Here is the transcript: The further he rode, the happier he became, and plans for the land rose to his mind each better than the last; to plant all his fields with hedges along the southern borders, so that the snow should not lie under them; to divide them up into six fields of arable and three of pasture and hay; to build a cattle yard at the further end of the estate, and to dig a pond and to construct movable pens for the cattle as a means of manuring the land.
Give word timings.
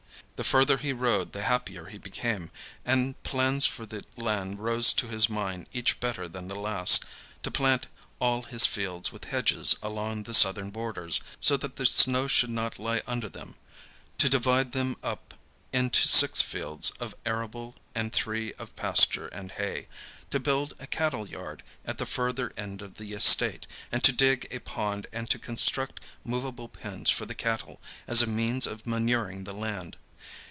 The 0.37 0.49
further 0.49 0.77
he 0.79 0.91
rode, 0.91 1.33
the 1.33 1.43
happier 1.43 1.85
he 1.85 1.99
became, 1.99 2.49
and 2.83 3.21
plans 3.21 3.67
for 3.67 3.85
the 3.85 4.03
land 4.17 4.57
rose 4.57 4.91
to 4.93 5.05
his 5.07 5.29
mind 5.29 5.67
each 5.71 5.99
better 5.99 6.27
than 6.27 6.47
the 6.47 6.55
last; 6.55 7.05
to 7.43 7.51
plant 7.51 7.85
all 8.17 8.41
his 8.41 8.65
fields 8.65 9.11
with 9.11 9.25
hedges 9.25 9.75
along 9.83 10.23
the 10.23 10.33
southern 10.33 10.71
borders, 10.71 11.21
so 11.39 11.57
that 11.57 11.75
the 11.75 11.85
snow 11.85 12.27
should 12.27 12.49
not 12.49 12.79
lie 12.79 13.03
under 13.05 13.29
them; 13.29 13.53
to 14.17 14.27
divide 14.29 14.71
them 14.71 14.95
up 15.03 15.35
into 15.71 16.07
six 16.07 16.41
fields 16.41 16.89
of 16.99 17.13
arable 17.23 17.75
and 17.93 18.11
three 18.11 18.51
of 18.53 18.75
pasture 18.75 19.27
and 19.27 19.51
hay; 19.51 19.87
to 20.31 20.39
build 20.39 20.73
a 20.79 20.87
cattle 20.87 21.29
yard 21.29 21.61
at 21.85 21.99
the 21.99 22.05
further 22.07 22.51
end 22.57 22.81
of 22.81 22.95
the 22.95 23.13
estate, 23.13 23.67
and 23.91 24.03
to 24.03 24.11
dig 24.11 24.47
a 24.49 24.57
pond 24.57 25.05
and 25.13 25.29
to 25.29 25.37
construct 25.37 25.99
movable 26.23 26.67
pens 26.67 27.11
for 27.11 27.27
the 27.27 27.35
cattle 27.35 27.79
as 28.07 28.23
a 28.23 28.27
means 28.27 28.65
of 28.65 28.87
manuring 28.87 29.43
the 29.43 29.53
land. 29.53 29.97